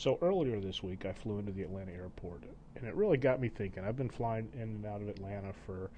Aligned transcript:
So 0.00 0.18
earlier 0.22 0.58
this 0.60 0.82
week, 0.82 1.04
I 1.04 1.12
flew 1.12 1.38
into 1.38 1.52
the 1.52 1.60
Atlanta 1.60 1.92
airport, 1.92 2.44
and 2.74 2.86
it 2.86 2.94
really 2.94 3.18
got 3.18 3.38
me 3.38 3.50
thinking. 3.50 3.84
I've 3.84 3.98
been 3.98 4.08
flying 4.08 4.48
in 4.54 4.62
and 4.62 4.86
out 4.86 5.02
of 5.02 5.08
Atlanta 5.08 5.52
for, 5.66 5.90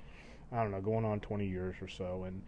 I 0.50 0.60
don't 0.60 0.72
know, 0.72 0.80
going 0.80 1.04
on 1.04 1.20
20 1.20 1.46
years 1.46 1.76
or 1.80 1.86
so, 1.86 2.24
and 2.24 2.42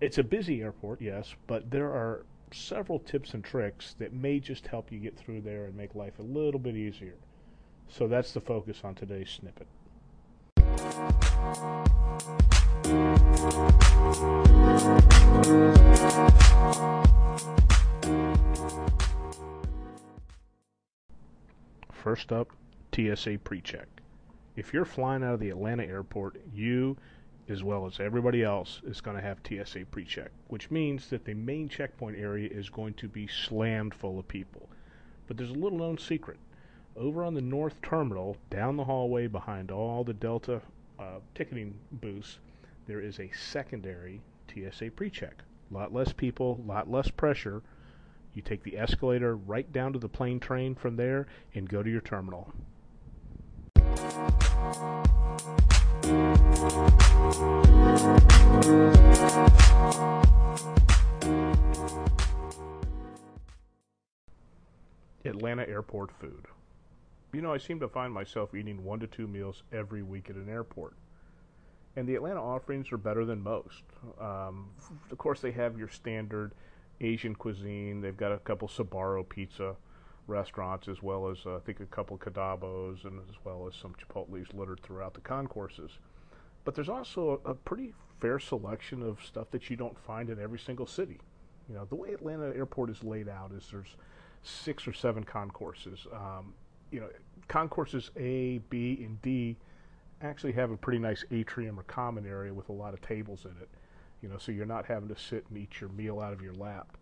it's 0.00 0.16
a 0.16 0.22
busy 0.22 0.62
airport, 0.62 1.02
yes, 1.02 1.34
but 1.46 1.70
there 1.70 1.90
are 1.90 2.24
several 2.50 2.98
tips 2.98 3.34
and 3.34 3.44
tricks 3.44 3.94
that 3.98 4.14
may 4.14 4.40
just 4.40 4.66
help 4.66 4.90
you 4.90 4.98
get 4.98 5.18
through 5.18 5.42
there 5.42 5.66
and 5.66 5.76
make 5.76 5.94
life 5.94 6.18
a 6.18 6.22
little 6.22 6.58
bit 6.58 6.76
easier. 6.76 7.16
So 7.90 8.08
that's 8.08 8.32
the 8.32 8.40
focus 8.40 8.80
on 8.84 8.94
today's 8.94 9.28
snippet. 9.28 9.66
First 22.04 22.32
up, 22.32 22.52
TSA 22.92 23.38
PreCheck. 23.38 23.86
If 24.56 24.74
you're 24.74 24.84
flying 24.84 25.24
out 25.24 25.32
of 25.32 25.40
the 25.40 25.48
Atlanta 25.48 25.84
airport, 25.84 26.36
you, 26.52 26.98
as 27.48 27.64
well 27.64 27.86
as 27.86 27.98
everybody 27.98 28.42
else, 28.42 28.82
is 28.84 29.00
going 29.00 29.16
to 29.16 29.22
have 29.22 29.38
TSA 29.42 29.86
PreCheck, 29.86 30.28
which 30.48 30.70
means 30.70 31.08
that 31.08 31.24
the 31.24 31.32
main 31.32 31.66
checkpoint 31.66 32.18
area 32.18 32.50
is 32.52 32.68
going 32.68 32.92
to 32.92 33.08
be 33.08 33.26
slammed 33.26 33.94
full 33.94 34.18
of 34.18 34.28
people. 34.28 34.68
But 35.26 35.38
there's 35.38 35.48
a 35.48 35.54
little 35.54 35.78
known 35.78 35.96
secret. 35.96 36.36
Over 36.94 37.24
on 37.24 37.32
the 37.32 37.40
north 37.40 37.80
terminal, 37.80 38.36
down 38.50 38.76
the 38.76 38.84
hallway 38.84 39.26
behind 39.26 39.70
all 39.70 40.04
the 40.04 40.12
Delta 40.12 40.60
uh, 40.98 41.20
ticketing 41.34 41.74
booths, 41.90 42.38
there 42.86 43.00
is 43.00 43.18
a 43.18 43.30
secondary 43.32 44.20
TSA 44.48 44.90
PreCheck. 44.90 45.40
A 45.70 45.74
lot 45.74 45.94
less 45.94 46.12
people, 46.12 46.60
a 46.62 46.68
lot 46.68 46.90
less 46.90 47.08
pressure, 47.08 47.62
you 48.34 48.42
take 48.42 48.62
the 48.62 48.76
escalator 48.76 49.36
right 49.36 49.72
down 49.72 49.92
to 49.92 49.98
the 49.98 50.08
plane 50.08 50.40
train 50.40 50.74
from 50.74 50.96
there 50.96 51.26
and 51.54 51.68
go 51.68 51.82
to 51.82 51.90
your 51.90 52.00
terminal. 52.00 52.52
Atlanta 65.24 65.68
airport 65.68 66.10
food. 66.20 66.46
You 67.32 67.42
know, 67.42 67.52
I 67.52 67.58
seem 67.58 67.80
to 67.80 67.88
find 67.88 68.12
myself 68.12 68.54
eating 68.54 68.84
one 68.84 69.00
to 69.00 69.06
two 69.06 69.26
meals 69.26 69.62
every 69.72 70.02
week 70.02 70.30
at 70.30 70.36
an 70.36 70.48
airport. 70.48 70.94
And 71.96 72.08
the 72.08 72.14
Atlanta 72.14 72.42
offerings 72.42 72.92
are 72.92 72.98
better 72.98 73.24
than 73.24 73.42
most. 73.42 73.82
Um, 74.20 74.70
of 75.10 75.18
course, 75.18 75.40
they 75.40 75.52
have 75.52 75.78
your 75.78 75.88
standard 75.88 76.52
Asian 77.00 77.34
cuisine. 77.34 78.00
They've 78.00 78.16
got 78.16 78.32
a 78.32 78.38
couple 78.38 78.68
Sbarro 78.68 79.28
pizza 79.28 79.76
restaurants, 80.26 80.88
as 80.88 81.02
well 81.02 81.28
as 81.28 81.38
uh, 81.46 81.56
I 81.56 81.60
think 81.60 81.80
a 81.80 81.86
couple 81.86 82.16
Qdobas, 82.18 83.04
and 83.04 83.20
as 83.28 83.36
well 83.44 83.66
as 83.68 83.74
some 83.74 83.94
Chipotle's 83.94 84.52
littered 84.54 84.80
throughout 84.80 85.14
the 85.14 85.20
concourses. 85.20 85.98
But 86.64 86.74
there's 86.74 86.88
also 86.88 87.40
a, 87.44 87.50
a 87.50 87.54
pretty 87.54 87.92
fair 88.20 88.38
selection 88.38 89.02
of 89.02 89.18
stuff 89.22 89.50
that 89.50 89.68
you 89.68 89.76
don't 89.76 89.98
find 89.98 90.30
in 90.30 90.40
every 90.40 90.58
single 90.58 90.86
city. 90.86 91.20
You 91.68 91.74
know, 91.74 91.84
the 91.84 91.94
way 91.94 92.12
Atlanta 92.12 92.46
Airport 92.54 92.90
is 92.90 93.02
laid 93.02 93.28
out 93.28 93.52
is 93.52 93.68
there's 93.70 93.96
six 94.42 94.86
or 94.86 94.92
seven 94.92 95.24
concourses. 95.24 96.06
Um, 96.12 96.54
you 96.90 97.00
know, 97.00 97.08
concourses 97.48 98.10
A, 98.16 98.58
B, 98.70 99.00
and 99.04 99.20
D 99.20 99.56
actually 100.22 100.52
have 100.52 100.70
a 100.70 100.76
pretty 100.76 100.98
nice 100.98 101.24
atrium 101.30 101.78
or 101.78 101.82
common 101.82 102.26
area 102.26 102.52
with 102.52 102.68
a 102.68 102.72
lot 102.72 102.94
of 102.94 103.00
tables 103.02 103.44
in 103.44 103.50
it 103.60 103.68
you 104.24 104.30
know, 104.30 104.38
so 104.38 104.52
you're 104.52 104.64
not 104.64 104.86
having 104.86 105.10
to 105.10 105.20
sit 105.20 105.44
and 105.50 105.58
eat 105.58 105.82
your 105.82 105.90
meal 105.90 106.18
out 106.18 106.32
of 106.32 106.40
your 106.40 106.54
lap. 106.54 106.96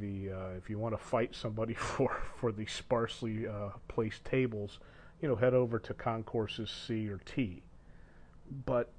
The 0.00 0.32
uh, 0.32 0.48
if 0.56 0.68
you 0.68 0.76
want 0.76 0.92
to 0.92 0.98
fight 0.98 1.36
somebody 1.36 1.72
for 1.94 2.20
for 2.36 2.50
the 2.50 2.66
sparsely 2.66 3.46
uh, 3.46 3.68
placed 3.86 4.24
tables, 4.24 4.80
you 5.22 5.28
know, 5.28 5.36
head 5.36 5.54
over 5.54 5.78
to 5.78 5.94
concourses 5.94 6.68
C 6.68 7.08
or 7.08 7.20
T. 7.24 7.62
But 8.66 8.90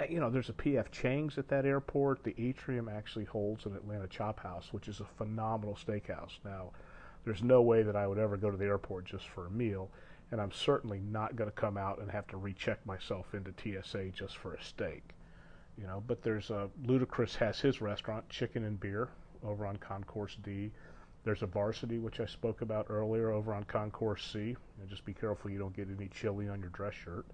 uh, 0.00 0.04
you 0.08 0.20
know, 0.20 0.30
there's 0.30 0.48
a 0.48 0.54
PF 0.54 0.90
Chang's 0.90 1.36
at 1.36 1.48
that 1.48 1.66
airport. 1.66 2.24
The 2.24 2.34
atrium 2.38 2.88
actually 2.88 3.26
holds 3.26 3.66
an 3.66 3.76
Atlanta 3.76 4.08
Chop 4.08 4.40
House, 4.40 4.68
which 4.72 4.88
is 4.88 5.00
a 5.00 5.04
phenomenal 5.04 5.76
steakhouse. 5.76 6.38
Now, 6.46 6.70
there's 7.26 7.42
no 7.42 7.60
way 7.60 7.82
that 7.82 7.94
I 7.94 8.06
would 8.06 8.18
ever 8.18 8.38
go 8.38 8.50
to 8.50 8.56
the 8.56 8.64
airport 8.64 9.04
just 9.04 9.28
for 9.28 9.48
a 9.48 9.50
meal, 9.50 9.90
and 10.30 10.40
I'm 10.40 10.50
certainly 10.50 11.00
not 11.00 11.36
going 11.36 11.50
to 11.50 11.54
come 11.54 11.76
out 11.76 11.98
and 11.98 12.10
have 12.10 12.26
to 12.28 12.38
recheck 12.38 12.86
myself 12.86 13.34
into 13.34 13.52
TSA 13.52 14.12
just 14.14 14.38
for 14.38 14.54
a 14.54 14.64
steak 14.64 15.14
you 15.82 15.88
know. 15.88 16.02
But 16.06 16.22
there's 16.22 16.50
a 16.50 16.70
Ludacris 16.86 17.36
has 17.36 17.60
his 17.60 17.82
restaurant, 17.82 18.26
Chicken 18.30 18.64
and 18.64 18.80
Beer, 18.80 19.08
over 19.44 19.66
on 19.66 19.76
Concourse 19.76 20.38
D. 20.42 20.70
There's 21.24 21.42
a 21.42 21.46
Varsity, 21.46 21.98
which 21.98 22.20
I 22.20 22.26
spoke 22.26 22.62
about 22.62 22.86
earlier, 22.88 23.30
over 23.30 23.52
on 23.52 23.64
Concourse 23.64 24.30
C. 24.32 24.56
Know, 24.78 24.86
just 24.88 25.04
be 25.04 25.12
careful 25.12 25.50
you 25.50 25.58
don't 25.58 25.76
get 25.76 25.88
any 25.94 26.08
chili 26.08 26.48
on 26.48 26.60
your 26.60 26.70
dress 26.70 26.94
shirt. 26.94 27.26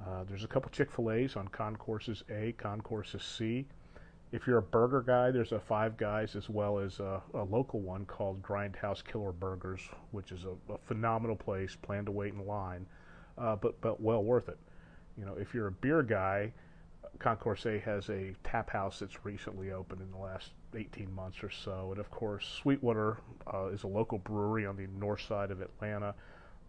Uh, 0.00 0.24
there's 0.28 0.44
a 0.44 0.48
couple 0.48 0.70
Chick 0.70 0.90
Fil 0.90 1.10
A's 1.10 1.36
on 1.36 1.48
Concourses 1.48 2.22
A, 2.30 2.52
Concourses 2.52 3.22
C. 3.22 3.66
If 4.30 4.46
you're 4.46 4.58
a 4.58 4.62
burger 4.62 5.00
guy, 5.00 5.30
there's 5.30 5.52
a 5.52 5.58
Five 5.58 5.96
Guys 5.96 6.36
as 6.36 6.50
well 6.50 6.78
as 6.78 7.00
a, 7.00 7.22
a 7.34 7.42
local 7.44 7.80
one 7.80 8.04
called 8.04 8.42
Grindhouse 8.42 9.02
Killer 9.02 9.32
Burgers, 9.32 9.80
which 10.10 10.32
is 10.32 10.44
a, 10.44 10.72
a 10.72 10.78
phenomenal 10.86 11.34
place. 11.34 11.76
Plan 11.80 12.04
to 12.04 12.12
wait 12.12 12.34
in 12.34 12.46
line, 12.46 12.86
uh, 13.38 13.56
but 13.56 13.80
but 13.80 14.00
well 14.00 14.22
worth 14.22 14.48
it. 14.48 14.58
You 15.16 15.24
know, 15.24 15.34
if 15.34 15.54
you're 15.54 15.68
a 15.68 15.72
beer 15.72 16.02
guy, 16.02 16.52
Concourse 17.18 17.66
A 17.66 17.78
has 17.80 18.08
a 18.08 18.34
tap 18.44 18.70
house 18.70 19.00
that's 19.00 19.24
recently 19.24 19.72
opened 19.72 20.00
in 20.00 20.10
the 20.10 20.18
last 20.18 20.50
18 20.74 21.12
months 21.14 21.42
or 21.42 21.50
so. 21.50 21.88
And 21.90 22.00
of 22.00 22.10
course, 22.10 22.46
Sweetwater 22.62 23.18
uh, 23.52 23.66
is 23.66 23.82
a 23.82 23.88
local 23.88 24.18
brewery 24.18 24.66
on 24.66 24.76
the 24.76 24.86
north 24.98 25.22
side 25.22 25.50
of 25.50 25.60
Atlanta. 25.60 26.14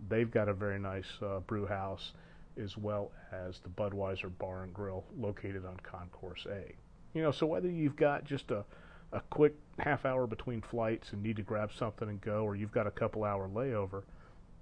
They've 0.08 0.30
got 0.30 0.50
a 0.50 0.54
very 0.54 0.80
nice 0.80 1.08
uh, 1.22 1.40
brew 1.42 1.66
house, 1.66 2.14
as 2.62 2.78
well 2.78 3.12
as 3.32 3.60
the 3.60 3.70
Budweiser 3.70 4.32
Bar 4.38 4.64
and 4.64 4.74
Grill 4.74 5.04
located 5.18 5.66
on 5.66 5.78
Concourse 5.84 6.46
A. 6.50 6.74
You 7.14 7.24
know, 7.24 7.32
so 7.32 7.46
whether 7.46 7.70
you've 7.70 7.96
got 7.96 8.24
just 8.24 8.52
a, 8.52 8.64
a 9.12 9.22
quick 9.30 9.56
half 9.80 10.06
hour 10.06 10.28
between 10.28 10.62
flights 10.62 11.14
and 11.14 11.22
need 11.22 11.36
to 11.38 11.42
grab 11.42 11.72
something 11.74 12.08
and 12.08 12.22
go, 12.22 12.44
or 12.44 12.56
you've 12.56 12.72
got 12.72 12.88
a 12.88 12.92
couple 12.92 13.24
hour 13.24 13.50
layover, 13.50 14.04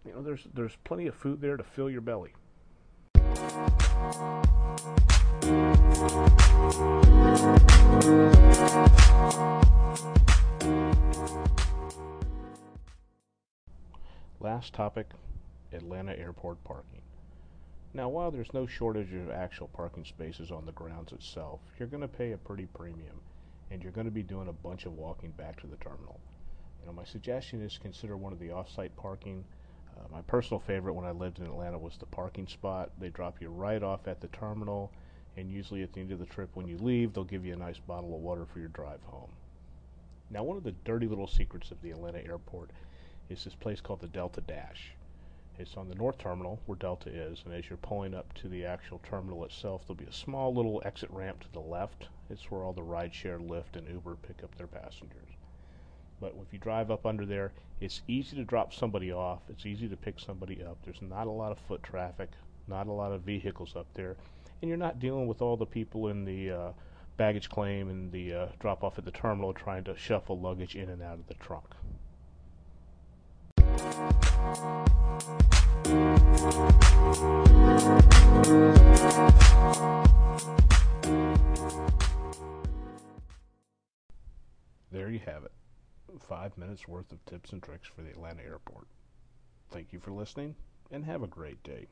you 0.06 0.14
know, 0.14 0.22
there's 0.22 0.48
there's 0.54 0.78
plenty 0.86 1.08
of 1.08 1.16
food 1.16 1.42
there 1.42 1.58
to 1.58 1.64
fill 1.64 1.90
your 1.90 2.02
belly. 2.02 2.32
Last 14.40 14.74
topic 14.74 15.08
Atlanta 15.74 16.18
airport 16.18 16.64
parking. 16.64 17.02
Now, 17.94 18.10
while 18.10 18.32
there's 18.32 18.54
no 18.54 18.68
shortage 18.68 19.14
of 19.14 19.30
actual 19.30 19.68
parking 19.68 20.06
spaces 20.06 20.52
on 20.52 20.66
the 20.66 20.72
grounds 20.72 21.12
itself, 21.12 21.60
you're 21.78 21.88
going 21.88 22.02
to 22.02 22.08
pay 22.08 22.32
a 22.32 22.38
pretty 22.38 22.68
premium 22.68 23.22
and 23.72 23.82
you're 23.82 23.92
going 23.92 24.06
to 24.06 24.12
be 24.12 24.24
doing 24.24 24.48
a 24.48 24.54
bunch 24.54 24.86
of 24.86 24.94
walking 24.94 25.32
back 25.32 25.60
to 25.62 25.68
the 25.68 25.78
terminal. 25.78 26.20
You 26.80 26.88
know, 26.88 26.94
my 26.94 27.04
suggestion 27.04 27.62
is 27.62 27.78
consider 27.78 28.16
one 28.16 28.34
of 28.34 28.40
the 28.40 28.52
off-site 28.52 28.96
parking 28.96 29.44
uh, 29.98 30.08
my 30.12 30.22
personal 30.22 30.60
favorite 30.60 30.94
when 30.94 31.06
I 31.06 31.12
lived 31.12 31.40
in 31.40 31.46
Atlanta 31.46 31.78
was 31.78 31.98
the 31.98 32.06
parking 32.06 32.48
spot. 32.48 32.92
They 33.00 33.10
drop 33.10 33.42
you 33.42 33.50
right 33.50 33.82
off 33.82 34.08
at 34.08 34.22
the 34.22 34.28
terminal, 34.28 34.92
and 35.38 35.52
usually 35.52 35.84
at 35.84 35.94
the 35.94 36.02
end 36.02 36.12
of 36.12 36.20
the 36.20 36.26
trip 36.26 36.50
when 36.56 36.68
you 36.68 36.78
leave, 36.80 37.14
they'll 37.14 37.24
give 37.24 37.46
you 37.46 37.54
a 37.54 37.58
nice 37.58 37.78
bottle 37.78 38.16
of 38.16 38.22
water 38.22 38.46
for 38.46 38.60
your 38.60 38.70
drive 38.70 39.02
home. 39.06 39.30
Now, 40.30 40.44
one 40.44 40.58
of 40.58 40.64
the 40.64 40.74
dirty 40.84 41.08
little 41.08 41.28
secrets 41.28 41.72
of 41.72 41.82
the 41.82 41.92
Atlanta 41.92 42.26
airport 42.26 42.72
is 43.30 43.44
this 43.44 43.56
place 43.56 43.80
called 43.80 44.02
the 44.02 44.08
Delta 44.08 44.42
Dash. 44.42 44.92
It's 45.60 45.78
on 45.78 45.90
the 45.90 45.96
north 45.96 46.18
terminal 46.18 46.60
where 46.66 46.78
Delta 46.78 47.10
is, 47.10 47.44
and 47.46 47.54
as 47.54 47.70
you're 47.70 47.78
pulling 47.78 48.14
up 48.14 48.34
to 48.34 48.48
the 48.48 48.66
actual 48.66 49.00
terminal 49.04 49.46
itself, 49.46 49.84
there'll 49.84 49.96
be 49.96 50.06
a 50.06 50.12
small 50.12 50.54
little 50.54 50.82
exit 50.86 51.10
ramp 51.12 51.42
to 51.42 51.52
the 51.52 51.60
left. 51.60 52.10
It's 52.30 52.52
where 52.52 52.64
all 52.64 52.74
the 52.74 52.82
rideshare, 52.82 53.40
Lyft, 53.40 53.76
and 53.76 53.88
Uber 53.88 54.16
pick 54.16 54.44
up 54.44 54.56
their 54.56 54.68
passengers. 54.68 55.30
But 56.20 56.36
if 56.42 56.52
you 56.52 56.60
drive 56.60 56.92
up 56.92 57.06
under 57.06 57.26
there, 57.26 57.54
it's 57.80 58.02
easy 58.08 58.36
to 58.38 58.44
drop 58.44 58.74
somebody 58.74 59.12
off. 59.12 59.42
It's 59.50 59.66
easy 59.66 59.88
to 59.88 59.96
pick 59.96 60.20
somebody 60.20 60.64
up. 60.64 60.78
There's 60.84 61.02
not 61.02 61.28
a 61.28 61.32
lot 61.32 61.52
of 61.52 61.60
foot 61.60 61.84
traffic, 61.84 62.32
not 62.68 62.88
a 62.88 62.92
lot 62.92 63.12
of 63.12 63.22
vehicles 63.22 63.76
up 63.76 63.88
there, 63.94 64.18
and 64.62 64.70
you're 64.70 64.78
not 64.78 65.00
dealing 65.00 65.28
with 65.28 65.42
all 65.42 65.58
the 65.58 65.66
people 65.66 66.08
in 66.10 66.26
the 66.26 66.52
uh, 66.52 66.72
baggage 67.18 67.50
claim 67.50 67.90
and 67.90 68.12
the 68.12 68.34
uh, 68.34 68.48
drop 68.60 68.84
off 68.84 68.98
at 68.98 69.06
the 69.06 69.12
terminal 69.12 69.54
trying 69.54 69.84
to 69.84 69.96
shuffle 69.98 70.40
luggage 70.40 70.76
in 70.76 70.90
and 70.90 71.02
out 71.02 71.20
of 71.20 71.28
the 71.28 71.34
trunk. 71.36 71.66
There 84.92 85.10
you 85.10 85.20
have 85.26 85.44
it 85.44 85.52
five 86.28 86.58
minutes 86.58 86.88
worth 86.88 87.12
of 87.12 87.24
tips 87.26 87.52
and 87.52 87.62
tricks 87.62 87.88
for 87.88 88.02
the 88.02 88.10
Atlanta 88.10 88.44
airport. 88.44 88.88
Thank 89.70 89.94
you 89.94 90.00
for 90.00 90.12
listening 90.12 90.56
and 90.92 91.06
have 91.06 91.24
a 91.24 91.28
great 91.28 91.62
day. 91.64 91.88